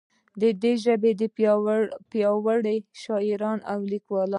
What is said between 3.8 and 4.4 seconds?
لیکوال دی.